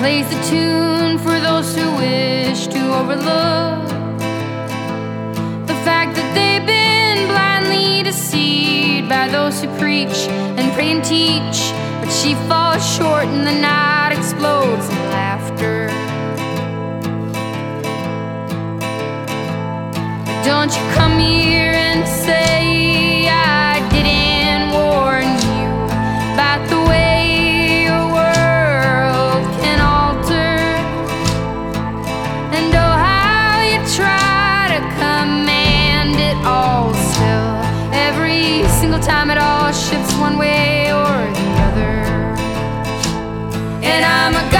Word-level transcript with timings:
plays 0.00 0.26
the 0.30 0.42
tune 0.48 1.18
for 1.18 1.38
those 1.40 1.76
who 1.76 1.86
wish 1.96 2.68
to 2.68 2.80
overlook 3.00 3.86
the 5.66 5.78
fact 5.84 6.16
that 6.16 6.28
they've 6.34 6.66
been 6.66 7.28
blindly 7.28 8.02
deceived 8.02 9.10
by 9.10 9.28
those 9.28 9.60
who 9.60 9.68
preach 9.78 10.26
and 10.56 10.72
pray 10.72 10.92
and 10.92 11.04
teach. 11.04 11.58
But 12.00 12.10
she 12.10 12.32
falls 12.48 12.82
short, 12.96 13.26
and 13.26 13.46
the 13.46 13.52
night 13.52 14.14
explodes 14.16 14.88
in 14.88 14.96
laughter. 15.20 15.88
But 20.24 20.44
don't 20.46 20.72
you 20.74 20.84
come 20.94 21.18
here 21.18 21.72
and 21.74 22.08
say. 22.08 22.49
ship's 39.90 40.14
one 40.18 40.38
way 40.38 40.92
or 40.92 41.16
the 41.38 41.50
other. 41.66 41.94
And 43.82 44.04
I'm 44.04 44.34
a 44.36 44.59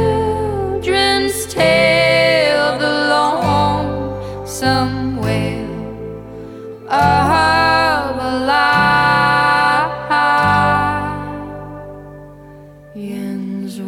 Jens 12.93 13.79